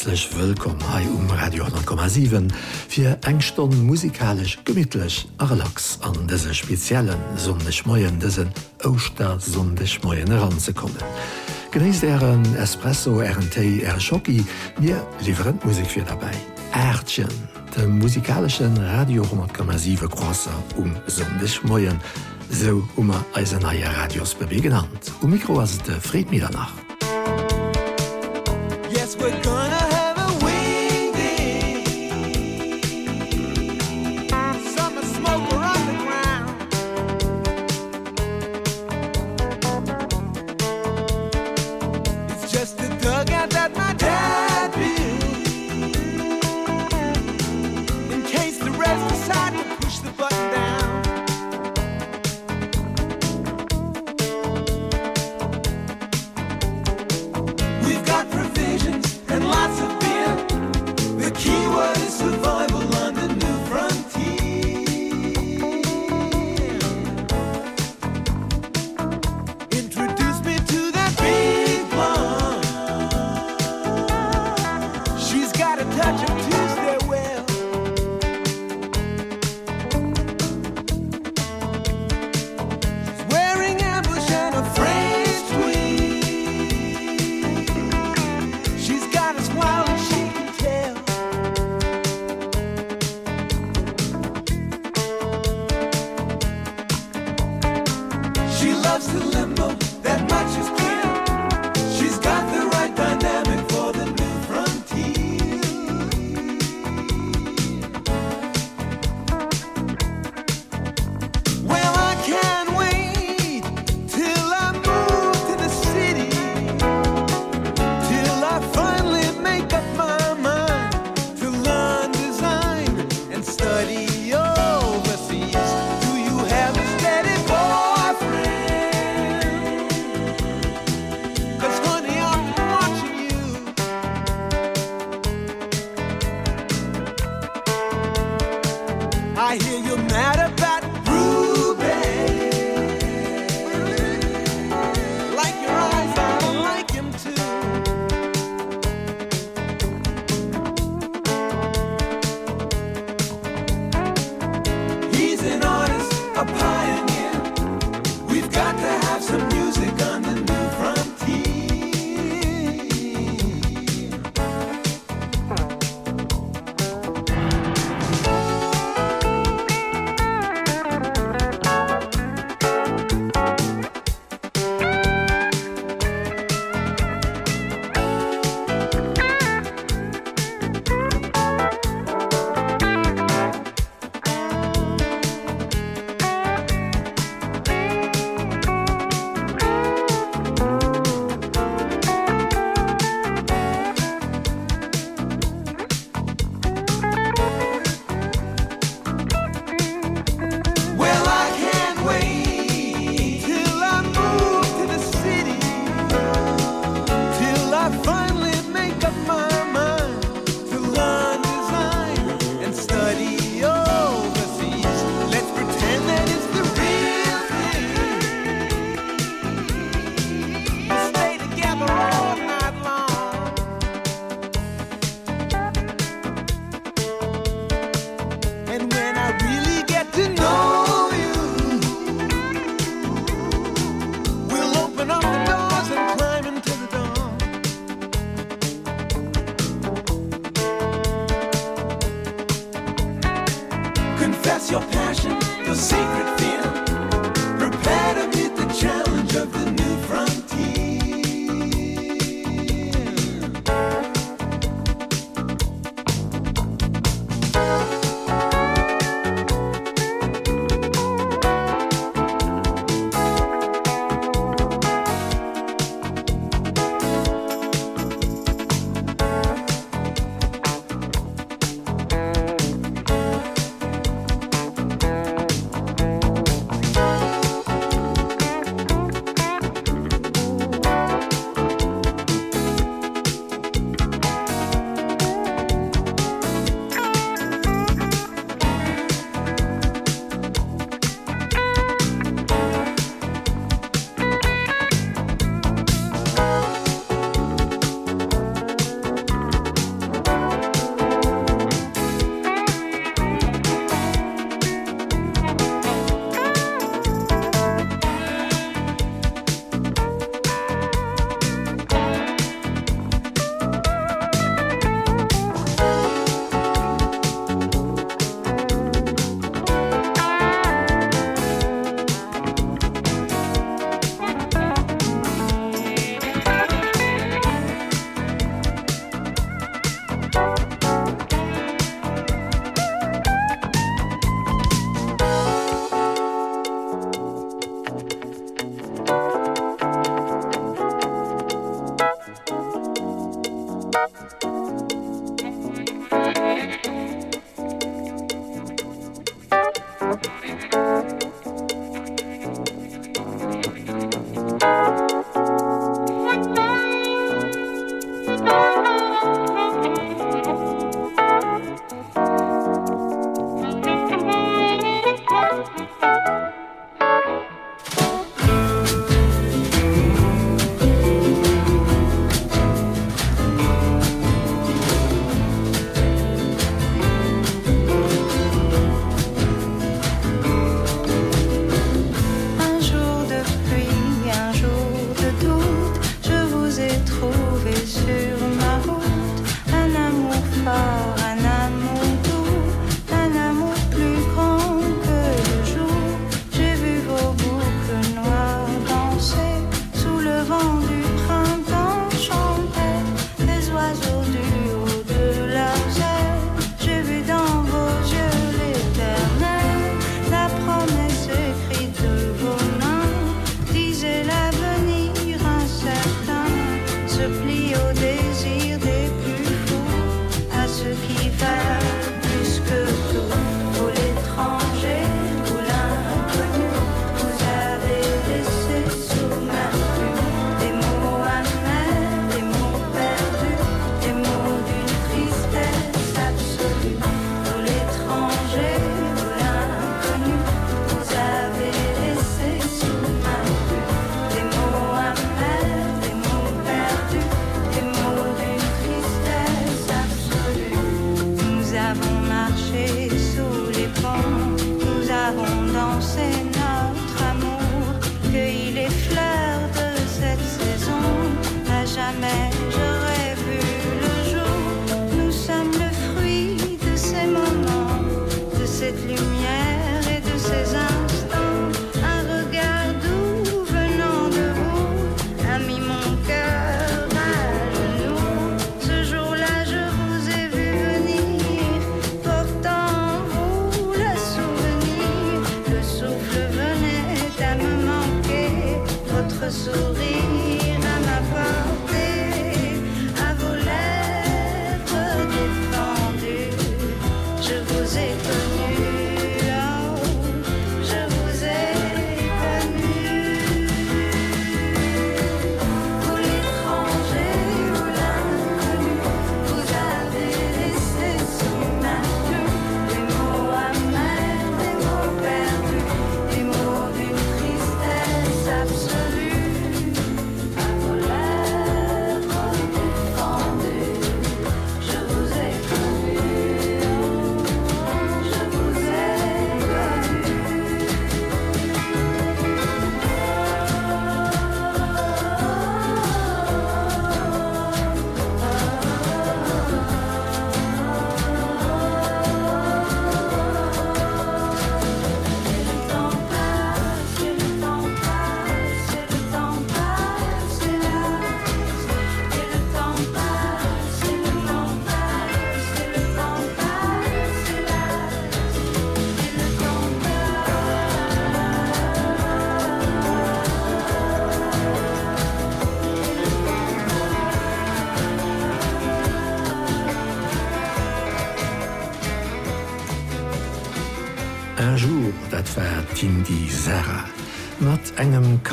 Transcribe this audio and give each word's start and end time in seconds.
herzlich 0.00 0.30
wëllkom 0.32 0.78
hai 0.88 1.02
um 1.12 1.28
Radio 1.36 1.66
10,7 1.68 2.46
fir 2.88 3.18
engton 3.28 3.74
musikalisch 3.84 4.54
gemmittlech 4.64 5.26
Arlax 5.36 5.98
an 6.00 6.16
dese 6.26 6.54
speziellen 6.54 7.20
sondech 7.36 7.84
Moien 7.84 8.16
dessen 8.18 8.48
Oster 8.82 9.36
sondech 9.38 10.00
Moien 10.02 10.30
heranzekommen. 10.30 11.04
Genéis 11.70 12.02
Ären 12.02 12.40
Espresso, 12.56 13.20
RNT, 13.20 13.56
Air 13.84 14.00
Schocki, 14.00 14.42
mir 14.78 15.06
Liverent 15.20 15.62
Musik 15.66 15.86
fir 15.86 16.04
dabei. 16.04 16.32
Ächen, 16.72 17.28
dem 17.76 17.98
musikalischen 17.98 18.78
Radio,7 18.78 20.08
Crosser 20.08 20.62
um 20.78 20.96
sondech 21.08 21.62
Moien, 21.64 22.00
so 22.48 22.82
ummer 22.96 23.22
Eisenaier 23.34 23.92
Radios 23.98 24.34
bewe 24.34 24.62
genannt. 24.62 25.12
Um 25.20 25.30
Mikro 25.30 25.60
as 25.60 25.76
de 25.82 26.00
Fred 26.00 26.30
mir 26.30 26.48
danach. 26.48 26.89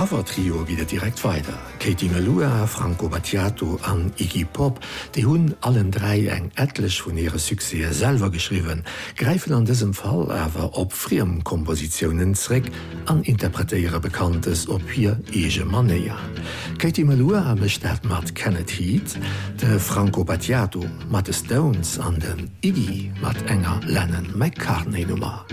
Covertrio 0.07 0.65
wieder 0.69 0.85
direkt 0.85 1.21
weiter. 1.25 1.53
Katie 1.79 2.07
Melua, 2.07 2.65
Franco 2.65 3.09
Battiato 3.09 3.77
an 3.83 4.13
Iggy 4.15 4.45
Pop, 4.45 4.79
die 5.15 5.25
hunn 5.25 5.53
allen 5.59 5.91
drei 5.91 6.27
eng 6.27 6.49
etlech 6.55 7.01
vun 7.03 7.17
ihre 7.17 7.37
Suse 7.37 7.91
selber 7.91 8.29
geschrieben, 8.29 8.83
greifen 9.17 9.53
an 9.53 9.65
diesem 9.65 9.93
Fall 9.93 10.31
awer 10.31 10.77
op 10.77 10.93
friem 10.93 11.43
Kompositionenreck 11.43 12.71
an 13.05 13.21
interpretéiere 13.23 13.99
bekanntes 13.99 14.67
op 14.69 14.89
hier 14.89 15.19
ege 15.33 15.65
Manier. 15.65 16.15
Katie 16.77 17.03
Melua 17.03 17.43
amestat 17.51 18.07
mat 18.07 18.33
Kenneth 18.33 18.71
Heat, 18.79 19.17
de 19.59 19.77
Franco 19.77 20.23
Battiato, 20.23 20.85
Matt 21.09 21.33
Stones 21.35 21.99
an 21.99 22.19
den 22.19 22.49
Iggy 22.61 23.11
mat 23.21 23.43
enger 23.47 23.81
Lennon 23.85 24.31
McCartney 24.37 25.05
Nummer. 25.05 25.43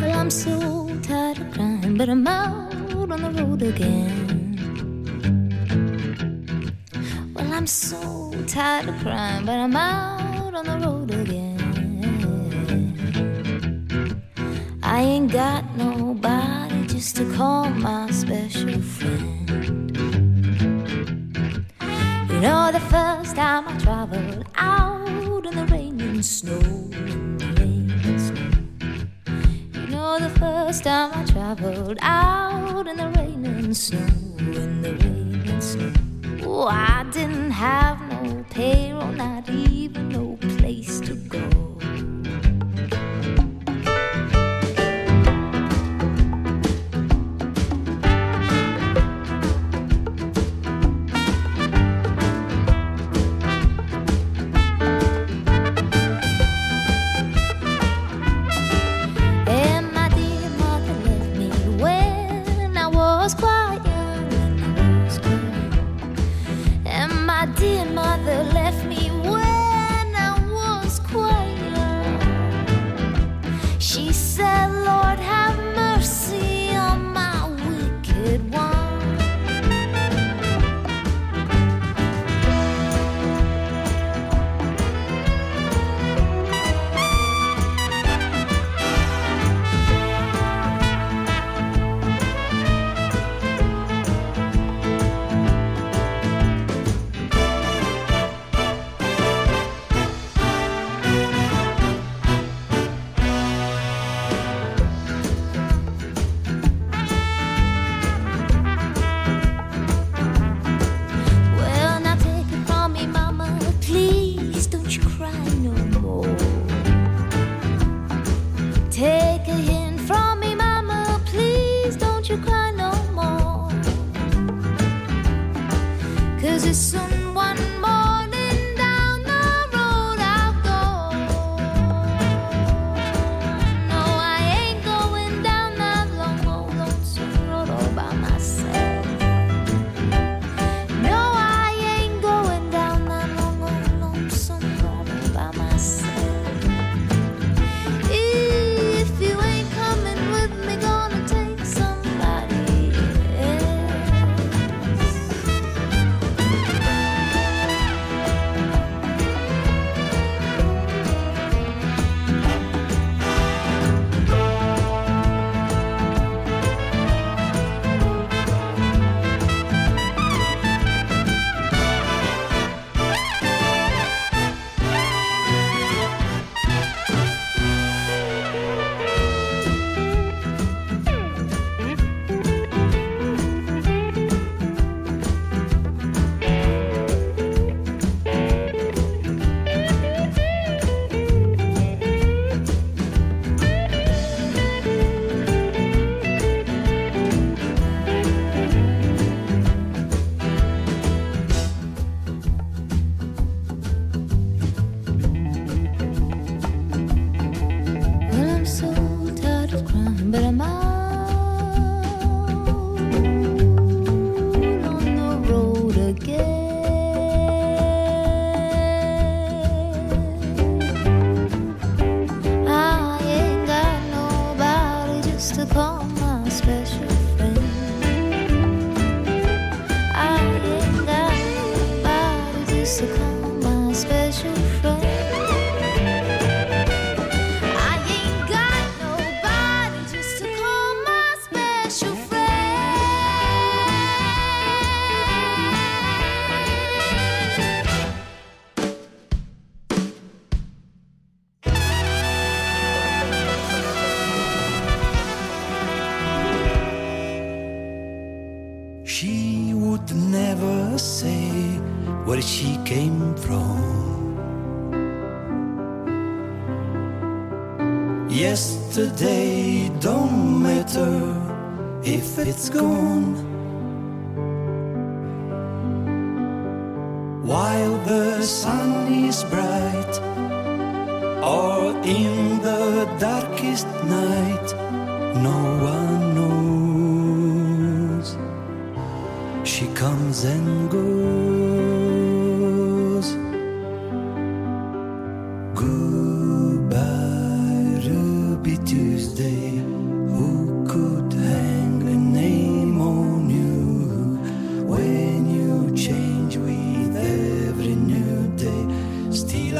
Well, 0.00 0.18
I'm 0.18 0.30
so 0.30 0.90
tired 1.00 1.38
of 1.38 1.52
crying, 1.52 1.96
but 1.96 2.08
I'm 2.08 2.26
out 2.26 2.83
on 2.94 3.08
the 3.08 3.42
road 3.42 3.62
again. 3.62 4.50
Well 7.34 7.52
I'm 7.52 7.66
so 7.66 8.32
tired 8.46 8.88
of 8.88 8.96
crying 9.00 9.44
but 9.44 9.58
I'm 9.58 9.76
out 9.76 10.54
on 10.54 10.64
the 10.64 10.86
road 10.86 11.10
again. 11.10 11.60
I 14.82 15.00
ain't 15.00 15.32
got 15.32 15.76
nobody 15.76 16.86
just 16.86 17.16
to 17.16 17.24
call 17.34 17.68
my 17.70 18.10
special 18.10 18.80
friend. 18.80 19.96
You 22.30 22.40
know 22.40 22.70
the 22.72 22.84
first 22.90 23.34
time 23.36 23.68
I 23.68 23.76
traveled 23.78 24.44
out 24.54 25.46
in 25.46 25.54
the 25.56 25.66
rain 25.72 26.00
and 26.00 26.24
snow 26.24 26.83
first 30.44 30.84
time 30.84 31.10
I 31.14 31.24
traveled 31.24 31.98
out 32.02 32.86
in 32.86 32.98
the 32.98 33.08
rain 33.16 33.46
and 33.46 33.74
snow, 33.74 33.98
in 34.38 34.82
the 34.82 34.92
rain 34.92 35.42
and 35.48 35.62
snow. 35.62 35.92
Oh, 36.42 36.66
I 36.66 37.02
didn't 37.12 37.50
have 37.50 37.98
no 38.12 38.44
payroll, 38.50 39.12
not 39.12 39.48
even 39.48 40.10
no 40.10 40.36
place 40.58 41.00
to 41.00 41.14
go. 41.14 41.63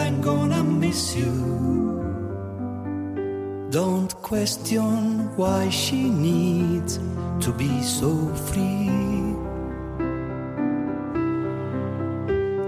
I'm 0.05 0.21
gonna 0.21 0.63
miss 0.63 1.17
you. 1.17 1.33
Don't 3.71 4.13
question 4.21 5.35
why 5.35 5.71
she 5.71 6.11
needs 6.11 6.99
to 7.41 7.51
be 7.51 7.83
so 7.83 8.13
free. 8.49 8.91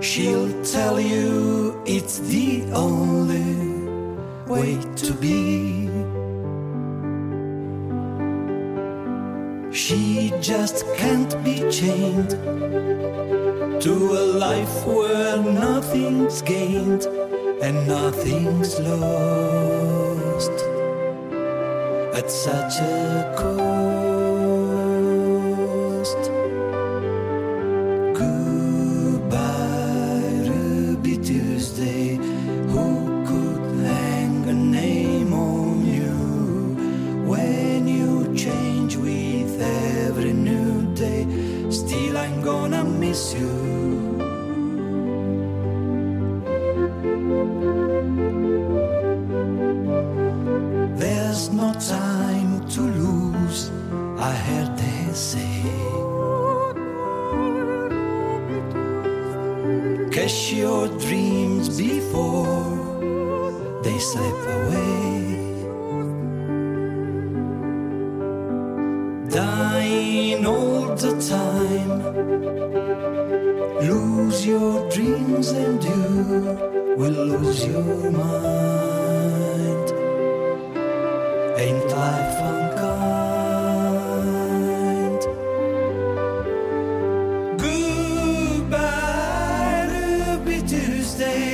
She'll 0.01 0.51
tell 0.65 0.99
you 0.99 1.79
it's 1.85 2.21
the 2.21 2.65
only 2.73 3.53
way 4.47 4.81
to 5.03 5.13
be. 5.13 5.91
She 9.71 10.33
just 10.41 10.87
can't 10.97 11.35
be 11.45 11.57
chained 11.71 12.31
to 13.83 13.93
a 13.93 14.25
life 14.47 14.87
where 14.87 15.37
nothing's 15.37 16.41
gained 16.41 17.07
and 17.67 17.87
nothing's 17.89 18.79
lost 18.79 20.53
at 22.15 22.31
such 22.31 22.79
a 22.79 23.35
cost. 23.37 23.81
Goodbye, 28.23 29.41
Ruby 30.49 31.19
Tuesday. 31.19 32.21
Who 32.73 33.25
could 33.27 33.85
hang 33.85 34.49
a 34.49 34.53
name 34.53 35.33
on 35.33 35.85
you 35.85 36.15
when 37.27 37.89
you 37.89 38.33
change 38.37 38.95
with 38.97 39.61
every 39.61 40.33
new 40.33 40.95
day? 40.95 41.27
Still, 41.71 42.17
I'm 42.17 42.43
gonna 42.43 42.85
miss 42.85 43.35
you. 43.35 43.66
stay 91.17 91.46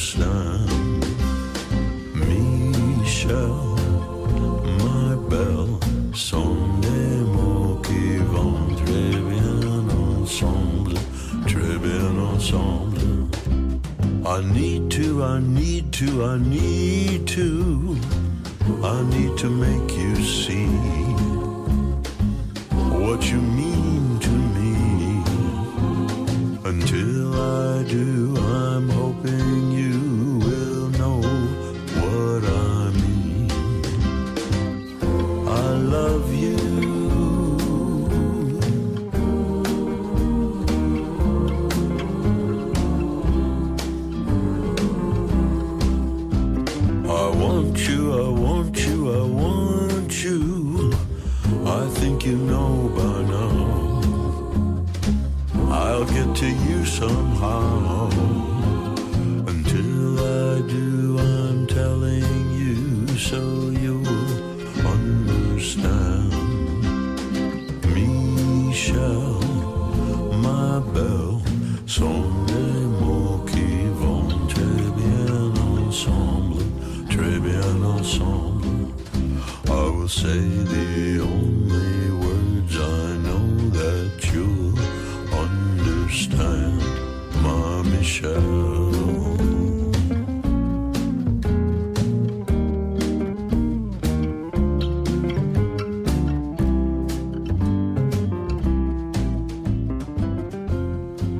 Sam, 0.00 1.00
Michelle, 2.14 3.36
ma 4.78 5.14
belle, 5.28 5.76
sont 6.14 6.56
des 6.80 7.18
mots 7.34 7.78
qui 7.84 8.16
vont 8.32 8.74
très 8.82 9.12
bien 9.30 9.60
ensemble, 10.22 10.94
très 11.46 11.76
bien 11.78 12.12
ensemble. 12.32 12.98
I 14.24 14.40
need 14.54 14.90
to, 14.92 15.22
I 15.22 15.38
need 15.38 15.92
to, 15.92 16.24
I 16.24 16.38
need 16.38 17.26
to, 17.36 17.96
I 18.82 19.02
need 19.02 19.36
to 19.36 19.50
make 19.50 19.92
you 19.98 20.16
see 20.24 20.66
what 23.04 23.30
you 23.30 23.38
mean. 23.42 23.59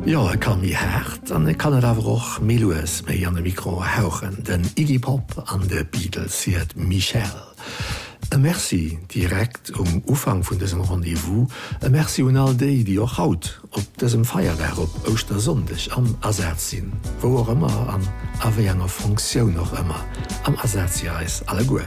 Ja 0.05 0.33
ik 0.33 0.39
kan 0.39 0.61
mi 0.61 0.73
hart 0.75 1.31
an 1.31 1.49
ik 1.49 1.57
kann 1.57 1.77
et 1.77 1.85
awer 1.85 2.07
och 2.07 2.41
Meloes 2.41 3.03
méi 3.03 3.27
an 3.27 3.35
de 3.35 3.43
Mikro 3.43 3.83
hauchen, 3.83 4.37
den 4.45 4.65
Igipop 4.75 5.43
an 5.45 5.61
de 5.69 5.85
Beatles 5.91 6.45
hiret 6.45 6.77
Michel. 6.77 7.37
E 8.33 8.37
Merci 8.37 8.99
direkt 9.15 9.71
um 9.79 10.03
Ufang 10.07 10.43
vun 10.43 10.59
diesem 10.59 10.81
Rendevous, 10.81 11.49
e 11.83 11.89
Merci 11.89 12.23
un 12.23 12.37
all 12.37 12.55
déi, 12.55 12.85
die 12.85 13.01
och 13.01 13.19
haut 13.19 13.61
op 13.71 13.83
dessem 13.99 14.25
Feierwer 14.25 14.79
op 14.79 15.09
Oster 15.09 15.41
sondech 15.41 15.91
am 15.97 16.17
Ersatz 16.23 16.71
sinn, 16.71 16.93
wo 17.21 17.41
er 17.41 17.49
immer 17.53 17.89
an 17.89 18.07
aéianger 18.41 18.89
Fioun 18.89 19.55
noch 19.55 19.73
immer 19.73 20.05
am 20.45 20.57
Ersatzia 20.63 21.21
is 21.21 21.43
alle 21.47 21.65
goe. 21.65 21.85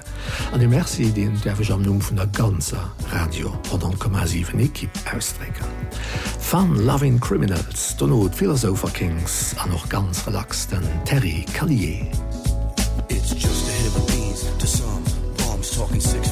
An 0.52 0.60
de 0.60 0.68
Merci 0.68 1.12
den 1.12 1.40
derfich 1.44 1.72
am 1.72 1.82
Numm 1.82 2.02
vun 2.02 2.18
der 2.18 2.28
ganzer 2.28 2.92
Radio 3.12 3.54
10,7 3.72 4.60
Ekip 4.60 4.92
ausstrecken. 5.16 5.66
Fan 6.40 6.86
Loving 6.86 7.20
Criminals, 7.20 7.96
Donald 7.98 8.36
Philosopher 8.36 8.90
Kings 8.90 9.56
an 9.58 9.70
noch 9.70 9.88
ganz 9.90 10.28
relaxten 10.28 10.84
Terry 11.06 11.46
Callier. 11.54 12.06
It's 13.10 13.32
just 13.32 13.68
a 13.68 13.72
head 13.72 13.88
of 13.88 14.08
beans 14.08 14.46
to 14.60 14.68
some 14.68 15.04
bombs 15.38 15.72
talking 15.72 16.02
sick 16.02 16.23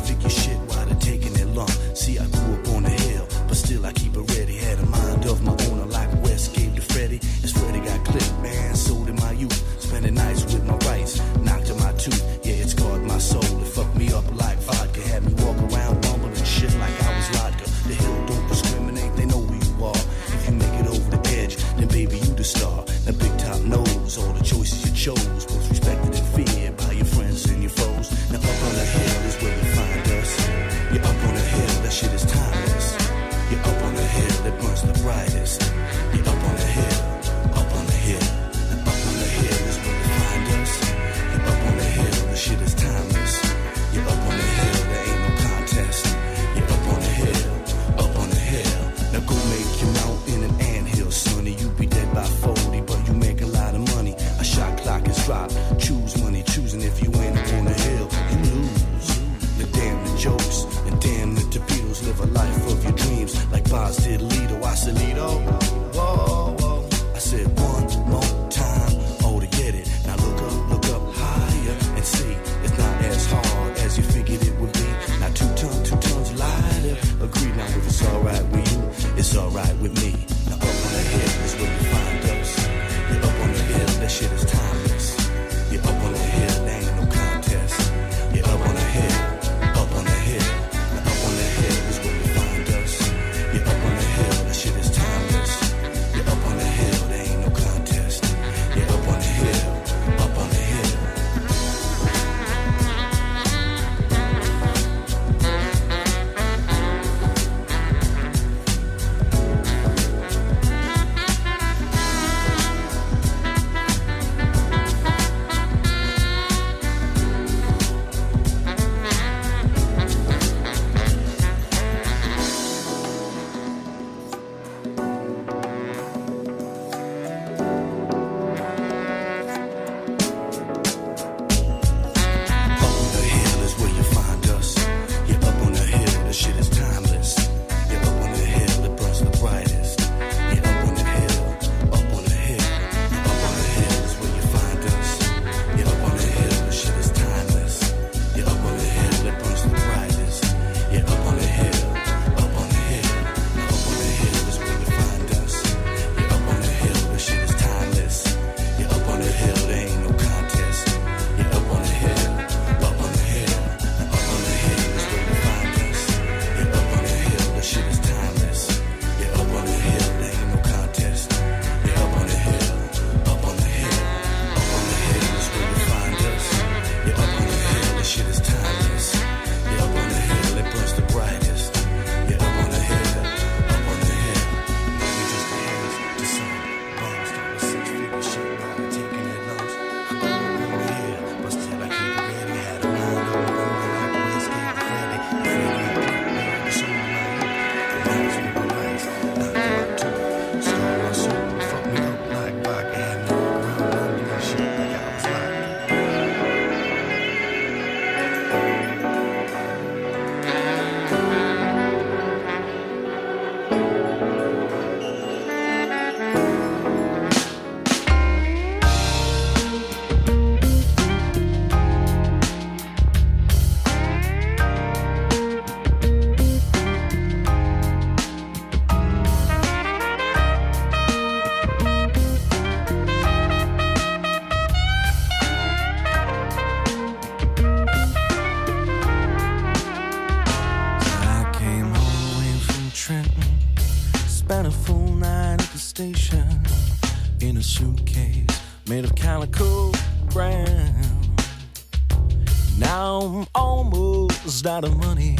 out 254.71 254.85
of 254.85 254.95
money. 254.97 255.37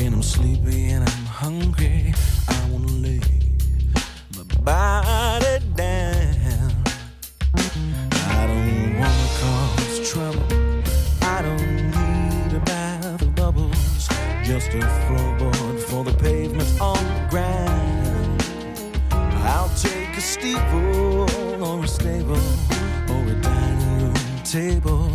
And 0.00 0.14
I'm 0.14 0.22
sleepy 0.22 0.90
and 0.90 1.08
I'm 1.08 1.26
hungry. 1.42 2.12
I 2.48 2.58
wanna 2.70 2.92
lay 3.06 3.20
my 4.36 4.44
body 4.70 5.64
down. 5.76 6.72
I 8.34 8.40
don't 8.50 8.98
wanna 9.00 9.28
cause 9.40 10.10
trouble. 10.10 10.48
I 11.34 11.42
don't 11.46 11.70
need 11.96 12.52
a 12.60 12.62
bath 12.70 13.22
of 13.22 13.32
bubbles. 13.36 14.08
Just 14.42 14.70
a 14.74 14.82
floorboard 15.04 15.78
for 15.88 16.02
the 16.02 16.14
pavement 16.14 16.70
on 16.80 17.02
the 17.14 17.26
ground. 17.30 18.42
I'll 19.52 19.72
take 19.88 20.16
a 20.16 20.20
steeple 20.20 21.30
or 21.64 21.84
a 21.84 21.88
stable 21.88 22.46
or 23.12 23.20
a 23.34 23.36
dining 23.40 23.98
room 24.00 24.14
table 24.42 25.07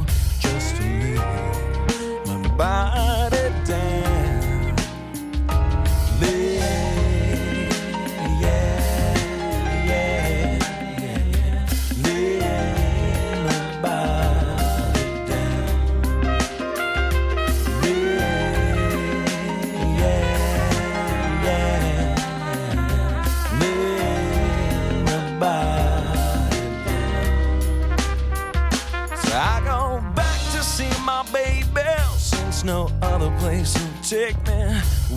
take 34.04 34.36
me 34.46 34.66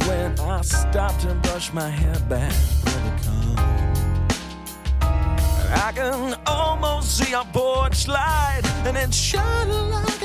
when 0.06 0.38
I 0.38 0.60
stop 0.62 1.20
and 1.24 1.42
brush 1.42 1.72
my 1.72 1.88
hair 1.88 2.18
back 2.28 2.52
where 2.84 3.02
they 3.02 3.16
come. 3.24 3.56
I 5.74 5.92
can 5.92 6.38
almost 6.46 7.18
see 7.18 7.32
a 7.32 7.44
porch 7.52 8.06
light 8.06 8.62
and 8.84 8.96
then 8.96 9.10
shines 9.10 9.74
a 9.74 9.82
light. 9.82 10.15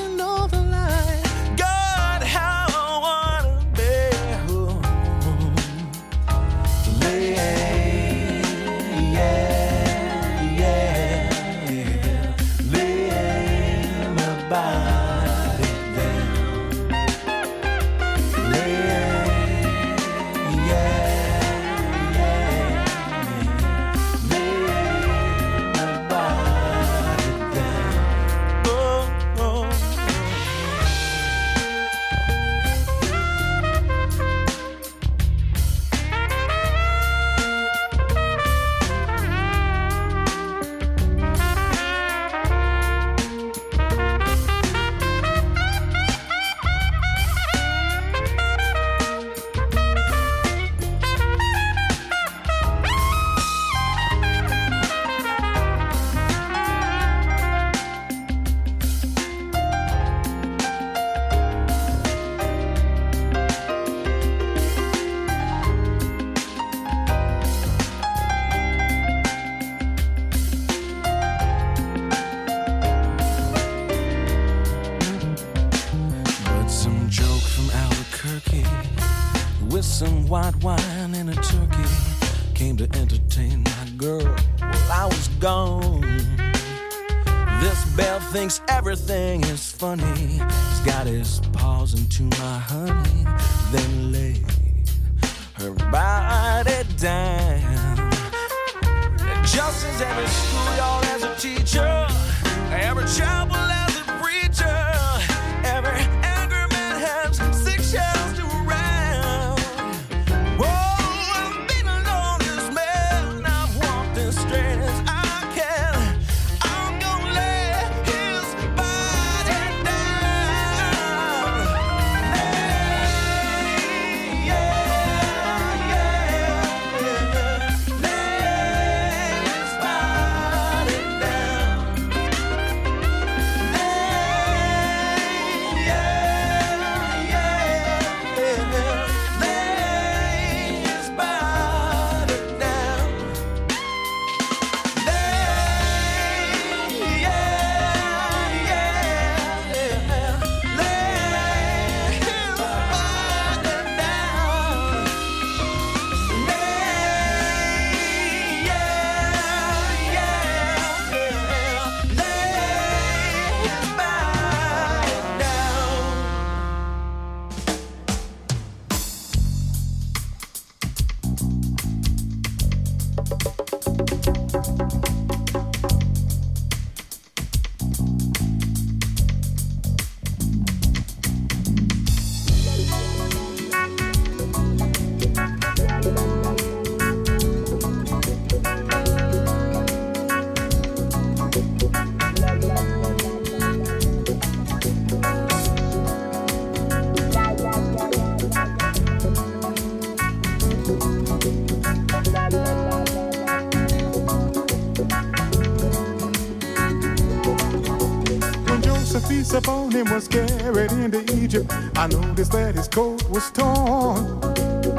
Egypt, 211.54 211.74
I 211.98 212.08
noticed 212.08 212.54
that 212.54 212.76
his 212.76 212.88
coat 212.88 213.28
was 213.30 213.52
torn. 213.52 214.24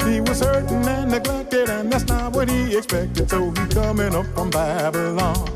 He 0.07 0.21
was 0.21 0.39
hurting 0.41 0.85
and 0.87 1.09
neglected, 1.09 1.67
and 1.67 1.91
that's 1.91 2.05
not 2.05 2.33
what 2.33 2.47
he 2.47 2.77
expected. 2.77 3.27
So 3.27 3.49
he's 3.49 3.73
coming 3.73 4.13
up 4.13 4.27
from 4.35 4.51
Babylon. 4.51 5.47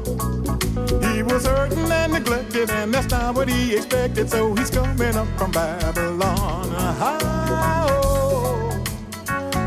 He 1.04 1.22
was 1.22 1.46
hurting 1.46 1.92
and 1.92 2.14
neglected, 2.14 2.72
and 2.72 2.92
that's 2.92 3.12
not 3.12 3.36
what 3.36 3.48
he 3.48 3.76
expected. 3.76 4.28
So 4.32 4.56
he's 4.56 4.72
coming 4.72 5.16
up 5.16 5.28
from 5.38 5.52
Babylon. 5.52 6.66
Oh, 8.00 8.84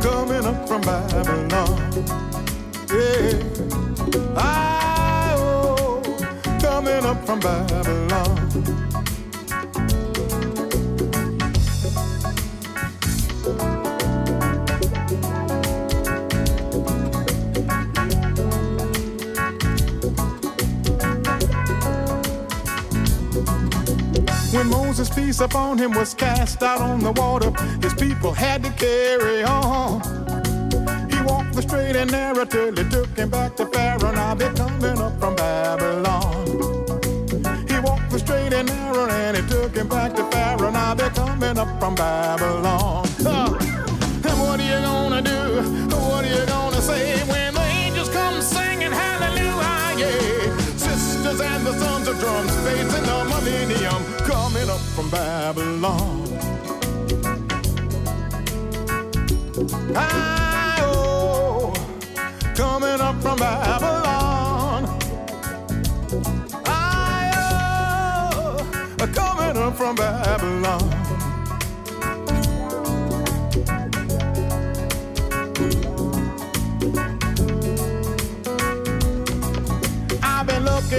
coming 0.02 0.44
up 0.44 0.66
from 0.66 0.80
Babylon. 0.80 1.78
Yeah. 2.90 3.38
Ah, 4.36 5.34
oh, 5.36 6.02
coming 6.60 7.04
up 7.06 7.24
from 7.24 7.38
Babylon. 7.38 8.39
Peace 25.30 25.40
upon 25.40 25.78
him 25.78 25.92
was 25.92 26.12
cast 26.12 26.60
out 26.60 26.80
on 26.80 26.98
the 26.98 27.12
water. 27.12 27.52
His 27.80 27.94
people 27.94 28.32
had 28.32 28.64
to 28.64 28.70
carry 28.70 29.44
on. 29.44 30.00
He 31.08 31.18
walked 31.22 31.54
the 31.54 31.62
straight 31.62 31.94
and 31.94 32.10
narrow 32.10 32.44
till 32.44 32.74
he 32.74 32.84
took 32.90 33.10
him 33.16 33.30
back 33.30 33.54
to 33.58 33.66
Pharaoh. 33.66 34.10
Now 34.10 34.34
they're 34.34 34.52
coming 34.54 34.98
up 34.98 35.14
from 35.20 35.36
Babylon. 35.36 36.46
He 37.70 37.78
walked 37.78 38.10
the 38.10 38.18
straight 38.18 38.52
and 38.52 38.66
narrow 38.66 39.08
and 39.08 39.36
he 39.36 39.42
took 39.48 39.72
him 39.76 39.86
back 39.86 40.16
to 40.16 40.24
Pharaoh. 40.32 40.72
Now 40.72 40.94
they're 40.94 41.10
coming 41.10 41.58
up 41.58 41.70
from 41.78 41.94
Babylon. 41.94 43.06
Huh. 43.22 43.56
and 44.28 44.36
what 44.42 44.58
are 44.58 44.68
you 44.72 44.80
gonna 44.90 45.22
do? 45.22 45.42
What 45.94 46.24
are 46.24 46.34
you 46.36 46.44
gonna 46.46 46.82
say 46.82 47.22
when 47.30 47.39
the 52.12 52.20
drums 52.20 52.55
facing 52.64 53.05
the 53.05 53.25
millennium 53.25 54.03
coming 54.25 54.68
up 54.68 54.81
from 54.94 55.11
Babylon. 55.11 56.27
I, 59.94 60.81
oh, 60.83 61.73
coming 62.57 63.01
up 63.01 63.20
from 63.23 63.38
Babylon. 63.38 64.99
I, 66.66 67.33
oh, 67.37 69.11
coming 69.14 69.57
up 69.62 69.77
from 69.77 69.94
Babylon 69.94 71.10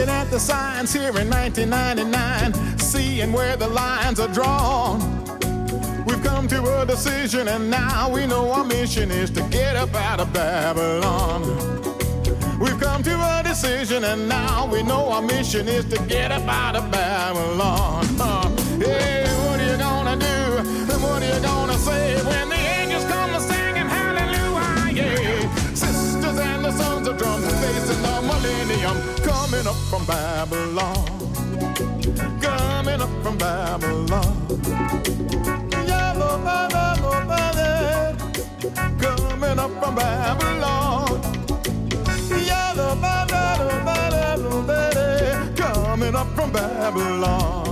looking 0.01 0.15
at 0.15 0.31
the 0.31 0.39
signs 0.39 0.91
here 0.93 1.15
in 1.19 1.29
1999 1.29 2.79
seeing 2.79 3.31
where 3.31 3.55
the 3.55 3.67
lines 3.67 4.19
are 4.19 4.27
drawn. 4.29 4.99
We've 6.05 6.23
come 6.23 6.47
to 6.47 6.81
a 6.81 6.85
decision 6.87 7.47
and 7.47 7.69
now 7.69 8.09
we 8.09 8.25
know 8.25 8.51
our 8.51 8.63
mission 8.63 9.11
is 9.11 9.29
to 9.31 9.41
get 9.49 9.75
up 9.75 9.93
out 9.93 10.19
of 10.19 10.33
Babylon. 10.33 11.41
We've 12.59 12.79
come 12.79 13.03
to 13.03 13.13
a 13.13 13.43
decision 13.43 14.03
and 14.03 14.27
now 14.27 14.67
we 14.71 14.81
know 14.81 15.11
our 15.11 15.21
mission 15.21 15.67
is 15.67 15.85
to 15.93 16.03
get 16.07 16.31
up 16.31 16.47
out 16.47 16.75
of 16.75 16.89
Babylon. 16.89 18.05
Uh, 18.19 18.49
hey 18.79 19.27
what 19.45 19.59
are 19.59 19.71
you 19.71 19.77
gonna 19.77 20.17
do? 20.17 20.97
What 21.03 21.21
are 21.21 21.35
you 21.35 21.41
gonna 21.43 21.77
say 21.77 22.15
when 22.23 22.49
the 22.49 22.55
angels 22.55 23.05
come 23.05 23.29
to 23.33 23.39
sing 23.39 23.75
and 23.77 23.87
hallelujah? 23.87 24.93
Yeah. 24.95 25.73
Sisters 25.75 26.39
and 26.39 26.65
the 26.65 26.71
sons 26.71 27.07
of 27.07 27.17
drums 27.19 27.45
the 27.45 28.00
millennium 28.41 28.97
coming 29.23 29.67
up 29.67 29.75
from 29.89 30.05
Babylon. 30.05 31.05
Coming 32.41 33.01
up 33.01 33.09
from 33.23 33.37
Babylon. 33.37 34.35
Yellow 35.87 36.37
Babylon, 36.43 38.17
coming 38.99 39.59
up 39.59 39.71
from 39.81 39.95
Babylon. 39.95 41.21
Yellow 42.45 42.95
Babylon, 42.95 43.69
coming 45.55 46.15
up 46.15 46.27
from 46.35 46.51
Babylon 46.51 47.70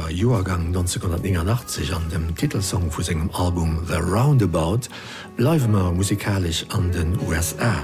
Walker 0.00 0.10
Joergang 0.10 0.66
1989 0.68 1.94
an 1.94 2.02
dem 2.10 2.34
Titelsong 2.34 2.90
vu 2.90 3.02
segem 3.02 3.30
Album 3.32 3.78
„The 3.86 3.96
Roundabout 3.96 4.88
bleiwemer 5.36 5.92
musikalisch 5.92 6.64
an 6.70 6.90
den 6.92 7.18
USA. 7.28 7.82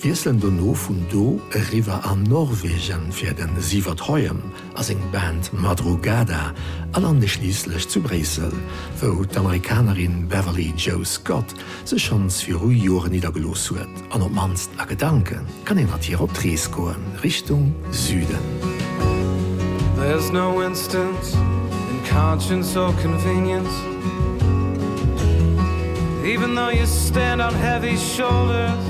Wieselen 0.00 0.40
do 0.40 0.48
no 0.48 0.74
vun 0.74 1.06
do 1.10 1.40
River 1.72 2.04
an 2.04 2.22
Norwegen 2.22 3.10
fir 3.10 3.32
den 3.34 3.50
Sievert 3.58 4.06
heem 4.08 4.42
ass 4.74 4.90
eng 4.90 5.02
Band 5.12 5.52
Madrugada 5.52 6.52
all 6.92 7.04
an 7.04 7.20
de 7.20 7.28
schlieslech 7.28 7.88
zu 7.88 8.00
Bresel, 8.00 8.52
wo 9.00 9.24
d'Amerikanerin 9.24 10.28
Beverly 10.28 10.72
Joe 10.76 11.04
Scott 11.04 11.54
se 11.84 11.98
schons 11.98 12.42
fir 12.42 12.56
Ru 12.56 12.70
Joren 12.70 13.12
niedergelos 13.12 13.70
huet, 13.70 13.88
an 14.10 14.22
op 14.22 14.32
manst 14.32 14.70
a 14.78 14.84
Gedanken 14.84 15.46
kann 15.64 15.78
en 15.78 15.90
wat 15.90 16.04
hier 16.04 16.20
op 16.20 16.32
Treeskoen 16.34 17.02
Richtung 17.22 17.74
Süden. 17.90 18.44
There's 19.96 20.30
no 20.30 20.60
instance 20.60 21.36
conscience 22.06 22.76
or 22.76 22.92
convenience. 22.94 23.74
Even 26.24 26.54
though 26.54 26.70
you 26.70 26.86
stand 26.86 27.40
on 27.42 27.52
heavy 27.54 27.96
shoulders. 27.96 28.84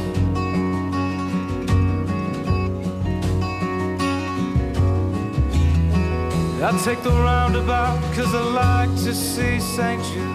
I 6.62 6.80
take 6.84 7.02
the 7.02 7.10
roundabout 7.10 8.00
cause 8.14 8.34
I 8.34 8.42
like 8.42 8.90
to 9.04 9.14
see 9.14 9.60
sanction 9.60 10.28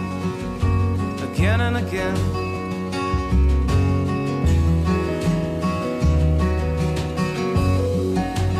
again 1.29 1.61
and 1.61 1.77
again. 1.77 2.15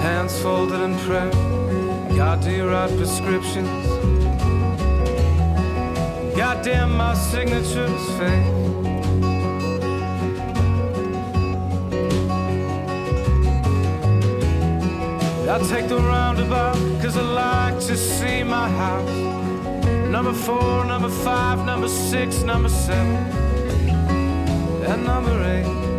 Hands 0.04 0.42
folded 0.42 0.82
in 0.82 0.98
prayer 1.06 1.32
God 2.16 2.42
do 2.42 2.52
you 2.52 2.68
write 2.68 2.96
prescriptions 2.98 4.01
God 6.42 6.64
damn 6.66 6.98
my 6.98 7.14
signatures 7.14 8.04
fake. 8.18 8.48
I 15.48 15.60
take 15.70 15.88
the 15.88 15.98
roundabout 15.98 16.78
cause 17.00 17.16
I 17.16 17.22
like 17.22 17.80
to 17.86 17.96
see 17.96 18.42
my 18.42 18.68
house. 18.70 19.16
Number 20.10 20.34
four 20.34 20.84
number 20.84 21.10
five 21.10 21.64
number 21.64 21.88
six 21.88 22.42
number 22.42 22.70
seven 22.70 23.18
and 24.84 25.06
number 25.06 25.44
eight 25.44 25.91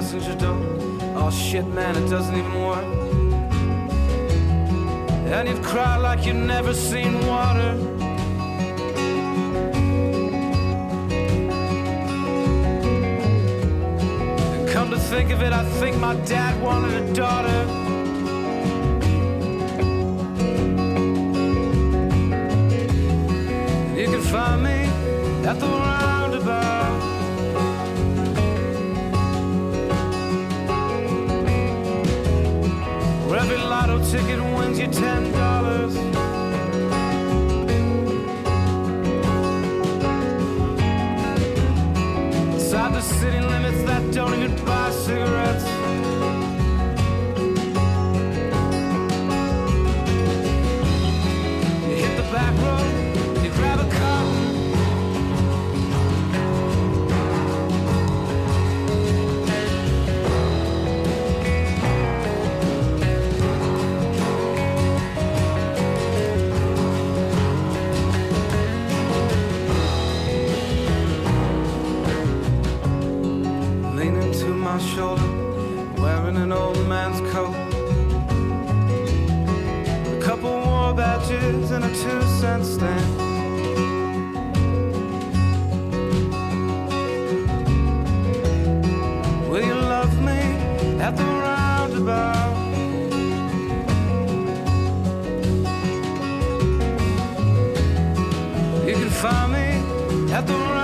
passenger 0.00 0.34
door 0.36 0.56
oh 1.14 1.30
shit 1.30 1.66
man 1.66 1.94
it 1.94 2.08
doesn't 2.08 2.34
even 2.34 2.54
work. 2.64 2.84
And 5.34 5.46
you'd 5.46 5.62
cry 5.62 5.98
like 5.98 6.24
you've 6.24 6.36
never 6.36 6.72
seen 6.72 7.12
water. 7.26 7.72
And 14.54 14.68
come 14.70 14.90
to 14.90 14.98
think 14.98 15.30
of 15.32 15.42
it 15.42 15.52
I 15.52 15.64
think 15.80 15.98
my 15.98 16.14
dad 16.34 16.62
wanted 16.62 16.94
a 17.02 17.12
daughter 17.12 17.79
ticket 34.10 34.40
wins 34.40 34.76
you 34.80 34.88
ten 34.88 35.29
in 74.70 76.46
a 80.16 80.20
couple 80.22 80.50
war 80.50 80.94
badges 80.94 81.72
and 81.72 81.84
a 81.84 81.88
two 81.88 82.22
cent 82.38 82.64
stamp. 82.64 83.18
will 89.50 89.64
you 89.64 89.74
love 89.74 90.14
me 90.22 90.40
at 91.06 91.16
the 91.16 91.24
roundabout 91.24 92.56
you 98.86 98.94
can 98.94 99.10
find 99.10 99.52
me 99.52 100.32
at 100.32 100.46
the 100.46 100.52
roundabout 100.52 100.79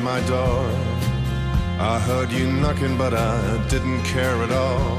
my 0.00 0.20
door. 0.26 0.70
I 1.78 1.98
heard 1.98 2.30
you 2.32 2.50
knocking 2.52 2.96
but 2.96 3.14
I 3.14 3.68
didn't 3.68 4.02
care 4.04 4.42
at 4.42 4.50
all. 4.50 4.98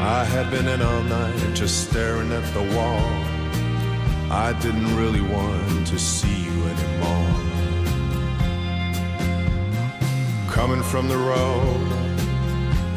I 0.00 0.24
had 0.24 0.50
been 0.50 0.68
in 0.68 0.82
all 0.82 1.02
night 1.02 1.54
just 1.54 1.88
staring 1.88 2.32
at 2.32 2.44
the 2.54 2.62
wall. 2.76 3.06
I 4.30 4.52
didn't 4.60 4.96
really 4.96 5.20
want 5.20 5.86
to 5.88 5.98
see 5.98 6.44
you 6.44 6.64
anymore. 6.74 7.34
Coming 10.48 10.82
from 10.82 11.08
the 11.08 11.16
road 11.16 11.96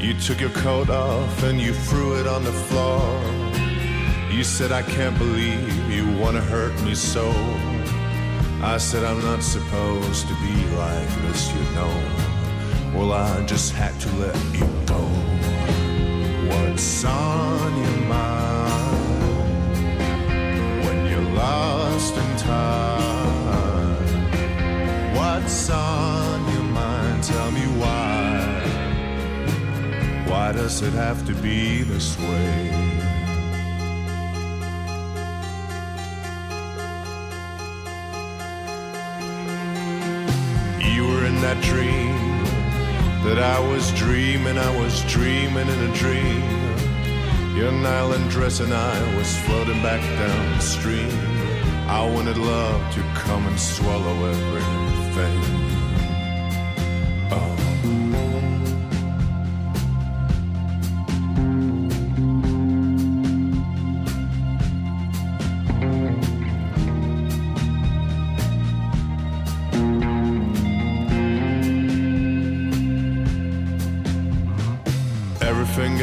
you 0.01 0.13
took 0.13 0.39
your 0.39 0.49
coat 0.51 0.89
off 0.89 1.43
and 1.43 1.59
you 1.59 1.73
threw 1.73 2.19
it 2.19 2.25
on 2.25 2.43
the 2.43 2.53
floor. 2.53 3.21
You 4.31 4.43
said 4.43 4.71
I 4.71 4.81
can't 4.81 5.17
believe 5.17 5.91
you 5.91 6.07
want 6.17 6.37
to 6.37 6.41
hurt 6.41 6.73
me 6.83 6.95
so 6.95 7.29
I 8.61 8.77
said 8.77 9.03
I'm 9.05 9.21
not 9.21 9.41
supposed 9.41 10.27
to 10.27 10.33
be 10.35 10.55
like 10.75 11.09
this 11.23 11.51
you 11.53 11.61
know. 11.75 11.93
Well 12.93 13.13
I 13.13 13.45
just 13.45 13.71
had 13.73 13.97
to 14.01 14.09
let 14.17 14.35
you 14.53 14.67
go 14.85 14.99
what's 16.49 17.05
on 17.05 17.77
your 17.77 17.97
mind 18.07 18.85
when 20.85 21.05
you're 21.07 21.31
lost 21.35 22.15
in 22.15 22.37
time. 22.37 23.95
What's 25.15 25.69
on 25.69 26.53
your 26.53 26.63
mind? 26.63 27.23
Tell 27.23 27.51
me 27.51 27.65
why. 27.81 28.63
Why 30.27 30.51
does 30.51 30.81
it 30.81 30.93
have 30.93 31.25
to 31.27 31.33
be 31.33 31.83
this 31.83 32.17
way 32.19 32.78
dream 41.61 42.15
that 43.23 43.39
I 43.39 43.59
was 43.59 43.91
dreaming 43.93 44.57
I 44.57 44.77
was 44.77 45.01
dreaming 45.05 45.67
in 45.67 45.79
a 45.89 45.93
dream. 45.93 46.41
Young 47.55 47.85
island 47.85 48.29
dress 48.29 48.59
and 48.59 48.73
I 48.73 49.15
was 49.17 49.37
floating 49.39 49.81
back 49.81 50.01
down 50.01 50.57
the 50.57 50.63
stream. 50.63 51.11
I 51.87 52.09
wanted 52.13 52.37
love 52.37 52.93
to 52.93 53.01
come 53.15 53.45
and 53.47 53.59
swallow 53.59 54.25
everything. 54.25 55.39
Oh. 57.31 58.08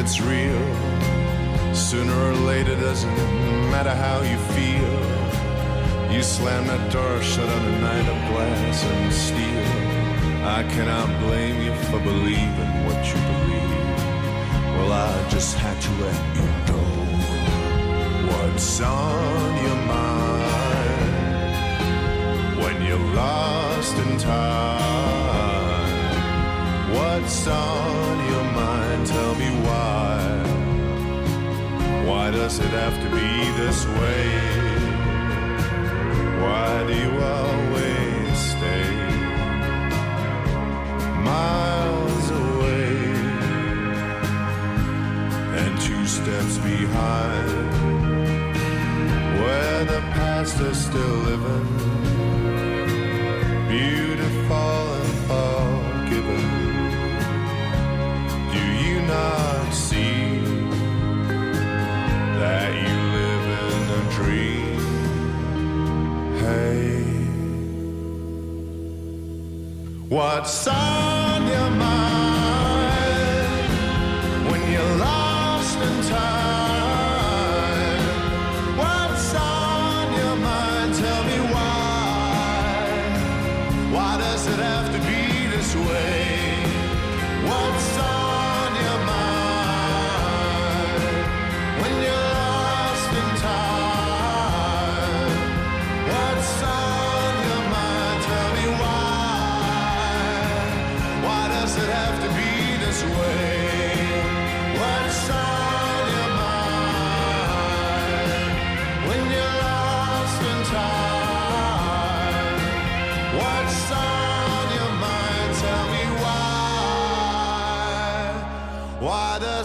it's 0.07 0.21
real. 0.21 0.63
Sooner 1.75 2.17
or 2.29 2.35
later, 2.53 2.77
doesn't 2.77 3.17
matter 3.75 3.93
how 3.93 4.21
you 4.23 4.39
feel. 4.55 4.95
You 6.13 6.23
slam 6.23 6.69
that 6.69 6.93
door 6.93 7.21
shut 7.21 7.49
on 7.49 7.65
a 7.75 7.81
night 7.81 8.07
of 8.15 8.19
glass 8.31 8.85
and 8.85 9.13
steel. 9.13 9.67
I 10.59 10.63
cannot 10.75 11.09
blame 11.25 11.59
you 11.61 11.75
for 11.89 11.99
believing 11.99 12.73
what 12.87 13.01
you 13.11 13.19
believe. 13.33 13.97
Well, 14.77 14.93
I 14.93 15.29
just 15.29 15.53
had 15.59 15.77
to 15.87 15.91
let 16.05 16.21
you 16.39 16.49
go. 16.71 16.83
What's 18.31 18.81
on 18.81 19.51
your 19.67 19.81
mind 19.97 21.17
when 22.63 22.77
you're 22.87 23.09
lost 23.23 23.97
in 24.05 24.11
time? 24.19 24.87
What's 26.95 27.47
on 27.49 28.17
your 28.31 28.46
tell 29.07 29.35
me 29.37 29.51
why. 29.67 30.43
Why 32.07 32.31
does 32.31 32.59
it 32.59 32.73
have 32.83 32.95
to 33.03 33.09
be 33.11 33.31
this 33.63 33.87
way? 33.99 34.29
Why 36.43 36.85
do 36.89 36.95
you 37.05 37.13
always 37.37 38.39
stay 38.53 38.91
miles 41.31 42.31
away 42.31 42.97
and 45.61 45.81
two 45.81 46.07
steps 46.07 46.59
behind 46.59 47.73
where 49.41 49.85
the 49.85 50.01
past 50.15 50.61
is 50.61 50.85
still 50.85 51.17
living? 51.31 51.96
What 70.17 70.49
side? 70.49 70.96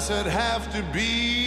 does 0.02 0.10
it 0.10 0.26
have 0.26 0.74
to 0.74 0.82
be? 0.92 1.41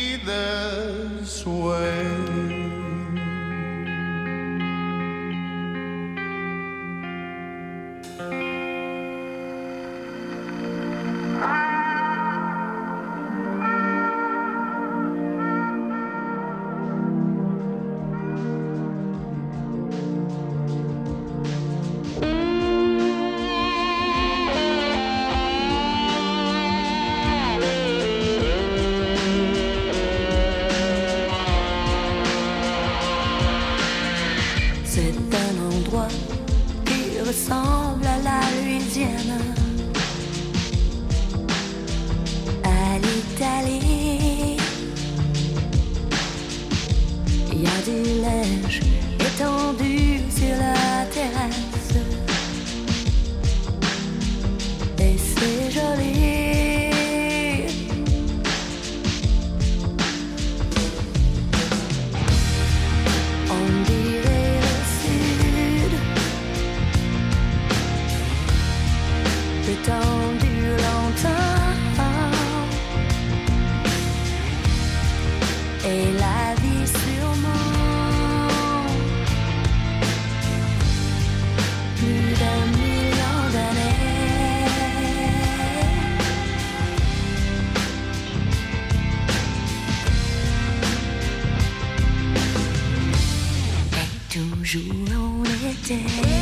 day. 95.86 96.33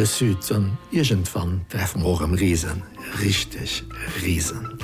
Le 0.00 0.06
Süd 0.06 0.52
an 0.52 0.78
Igentwan 0.90 1.60
treffen 1.68 2.00
morem 2.00 2.32
Riesen 2.32 2.82
richtig 3.20 3.84
Riesen. 4.24 4.78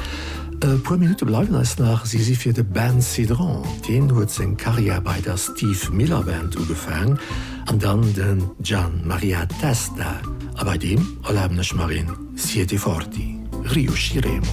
E 0.60 0.76
pu 0.82 0.98
Minute 0.98 1.24
bleiben 1.24 1.54
als 1.54 1.78
nach 1.78 2.04
si 2.04 2.18
sie 2.18 2.34
fir 2.34 2.52
de 2.52 2.62
Band 2.62 3.02
Cedron, 3.02 3.64
den 3.88 4.10
huet 4.10 4.30
seg 4.30 4.58
Karriere 4.58 5.00
bei 5.00 5.18
der 5.22 5.38
Steve 5.38 5.90
Miller 5.90 6.22
Band 6.22 6.56
ugefang, 6.56 7.18
an 7.66 7.78
dann 7.78 8.02
den 8.12 8.42
Gian 8.60 9.00
Maria 9.06 9.46
Testa, 9.46 10.20
a 10.56 10.64
bei 10.64 10.76
dem 10.76 11.00
allebnech 11.22 11.74
Marin 11.74 12.12
siete 12.34 12.78
forti, 12.78 13.38
Rio 13.74 13.92
Chiremo. 13.92 14.52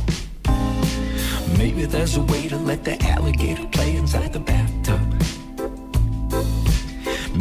Maybe 1.57 1.85
there's 1.85 2.15
a 2.15 2.23
way 2.31 2.47
to 2.47 2.57
let 2.57 2.85
the 2.85 2.95
alligator 3.11 3.67
play 3.71 3.97
inside 3.97 4.31
the 4.31 4.39
bathtub 4.39 4.52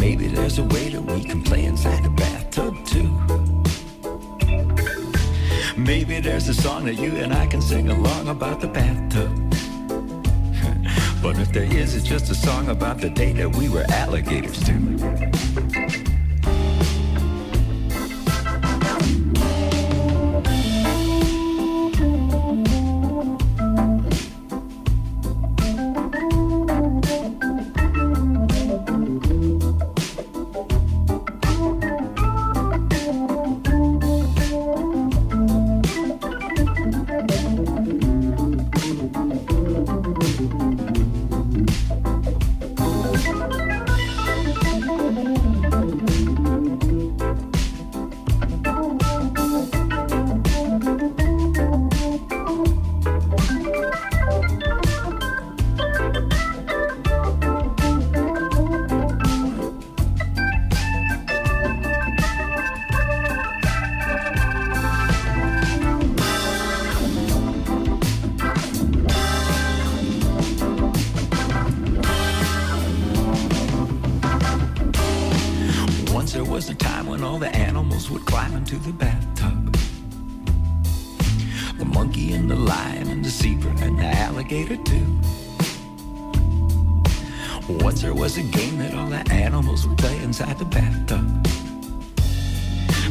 maybe 0.03 0.27
there's 0.27 0.59
a 0.59 0.65
way 0.65 0.89
that 0.89 1.01
we 1.01 1.23
can 1.23 1.41
play 1.41 1.65
inside 1.65 2.03
the 2.03 2.11
bathtub 2.11 2.75
too. 2.85 3.09
Maybe 5.77 6.19
there's 6.19 6.49
a 6.49 6.55
song 6.55 6.87
that 6.87 6.97
you 6.97 7.13
and 7.23 7.33
I 7.33 7.47
can 7.47 7.63
sing 7.63 7.89
along 7.89 8.27
about 8.27 8.61
the 8.61 8.67
bathtub. 8.67 9.33
But 11.23 11.39
if 11.39 11.53
there 11.53 11.71
is 11.83 11.95
it's 11.95 12.05
just 12.15 12.29
a 12.33 12.35
song 12.35 12.69
about 12.69 13.01
the 13.01 13.11
day 13.11 13.33
that 13.35 13.55
we 13.55 13.69
were 13.69 13.85
alligators 14.03 14.59
too 14.65 16.12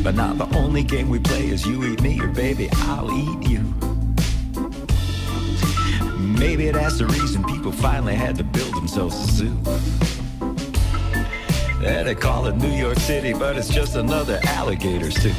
but 0.04 0.16
now 0.16 0.34
the 0.34 0.58
only 0.58 0.84
game 0.84 1.10
we 1.10 1.20
play 1.20 1.48
is 1.48 1.66
you 1.66 1.84
eat 1.86 2.02
me 2.02 2.20
or 2.20 2.28
baby, 2.28 2.70
I'll 2.74 3.12
eat 3.12 3.50
you. 3.50 3.60
Maybe 6.18 6.70
that's 6.72 6.98
the 6.98 7.06
reason 7.06 7.44
people 7.44 7.72
finally 7.72 8.16
had 8.16 8.36
to 8.38 8.44
build 8.44 8.74
themselves 8.76 9.16
a 9.16 9.32
zoo. 9.32 9.58
Yeah, 11.82 12.04
they 12.04 12.16
call 12.16 12.48
it 12.48 12.58
New 12.58 12.72
York 12.72 13.00
City, 13.00 13.34
but 13.34 13.58
it's 13.58 13.70
just 13.70 13.96
another 13.96 14.40
alligators 14.44 15.16
too 15.16 15.34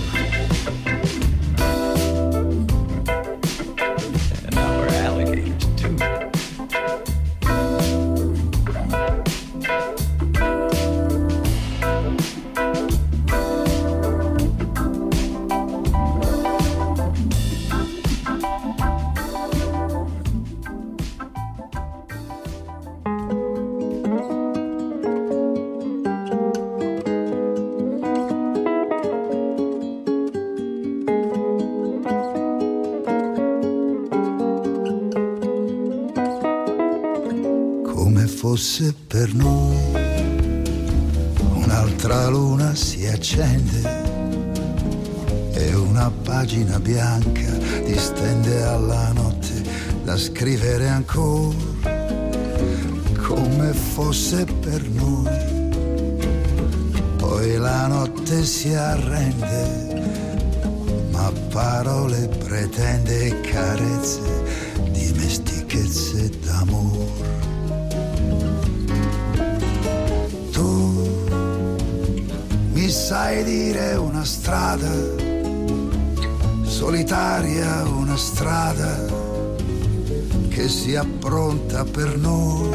sia 80.73 81.05
pronta 81.05 81.85
per 81.85 82.17
noi 82.17 82.71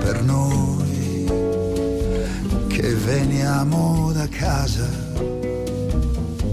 per 0.00 0.22
noi 0.24 1.24
che 2.66 2.94
veniamo 2.96 4.10
da 4.12 4.26
casa 4.28 4.90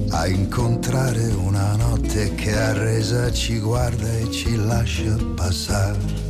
a 0.09 0.27
incontrare 0.27 1.25
una 1.33 1.75
notte 1.75 2.35
che 2.35 2.55
a 2.55 2.73
resa 2.73 3.31
ci 3.31 3.57
guarda 3.59 4.07
e 4.19 4.29
ci 4.29 4.55
lascia 4.55 5.17
passare 5.35 6.21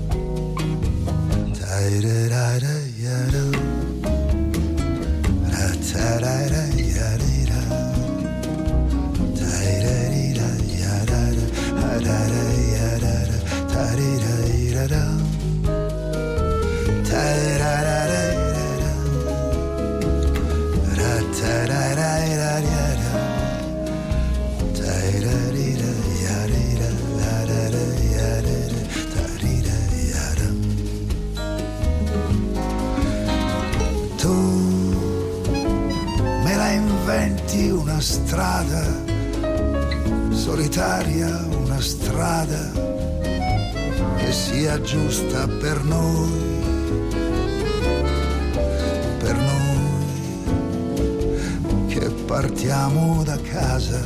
solitaria 40.32 41.46
una 41.62 41.80
strada 41.80 42.72
che 44.18 44.32
sia 44.32 44.82
giusta 44.82 45.48
per 45.48 45.84
noi 45.84 46.32
per 49.20 49.38
noi 49.38 49.96
che 51.90 52.10
partiamo 52.26 53.22
da 53.24 53.40
casa 53.40 54.02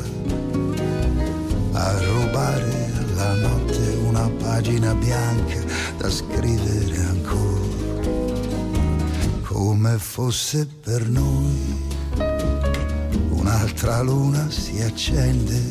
a 1.72 1.98
rubare 2.00 2.92
la 3.16 3.34
notte 3.36 3.98
una 4.08 4.30
pagina 4.38 4.94
bianca 4.94 5.64
da 5.98 6.10
scrivere 6.10 6.98
ancora 6.98 7.64
come 9.44 9.98
fosse 10.00 10.68
per 10.84 11.08
noi 11.08 11.75
un'altra 13.76 14.02
luna 14.02 14.50
si 14.50 14.82
accende 14.82 15.62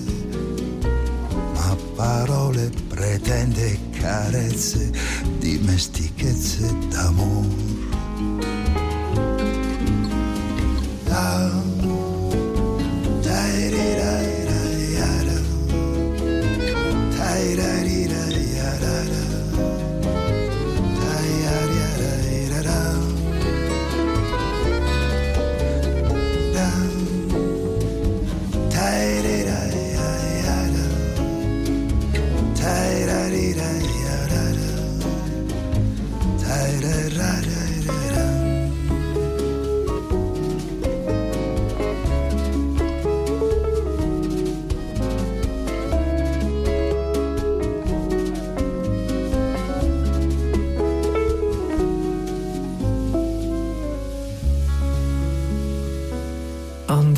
ma 1.54 1.76
parole 1.94 2.70
pretende 2.86 3.78
carezze 3.92 4.92
dimestichezze 5.38 6.70
d'amore 6.90 7.73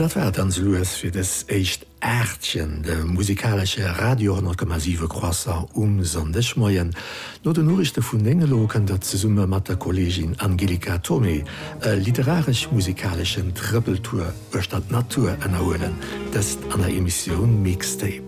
dat 0.07 0.15
wär 0.15 0.43
ans 0.43 0.57
Louis 0.57 0.89
fir 0.89 1.11
des 1.11 1.45
echt 1.47 1.87
Ächen 1.99 2.83
de 2.83 3.05
musikalsche 3.05 3.85
Radio 3.99 4.37
10,7 4.37 5.09
Crosser 5.09 5.67
um 5.73 6.05
sondech 6.05 6.57
moien, 6.57 6.95
no 7.43 7.53
den 7.53 7.67
Norrichte 7.67 8.03
vun 8.03 8.27
Engeloken 8.27 8.85
dat 8.85 9.07
ze 9.07 9.17
Summe 9.17 9.47
mat 9.47 9.67
der 9.69 9.77
Kollegin 9.77 10.39
Angelika 10.39 10.99
Tommy 10.99 11.43
e 11.81 11.95
literarisch-musikalischen 11.95 13.55
Trippeltour 13.55 14.33
bestand 14.51 14.91
Natur 14.91 15.37
ennnerhoelen, 15.45 15.95
dest 16.33 16.59
an 16.71 16.81
der 16.81 16.91
Emission 16.91 17.63
Mixtape. 17.63 18.23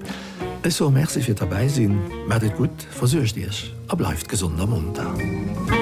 Es 0.63 0.77
so 0.77 0.91
Merzi 0.91 1.23
fir 1.23 1.35
dabei 1.35 1.69
sinn, 1.69 1.99
mat 2.27 2.43
werdet 2.43 2.57
gut. 2.57 2.87
Versøcht 2.91 3.37
Dich, 3.37 3.73
a 3.87 3.95
bleifft 3.95 4.29
gesunder 4.29 4.67
Montag. 4.67 5.78